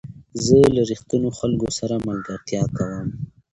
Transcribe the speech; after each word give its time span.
زه 0.45 0.59
له 0.75 0.81
رښتینو 0.89 1.29
خلکو 1.39 1.67
سره 1.79 1.95
ملګرتیا 2.07 2.63
کوم. 2.77 3.07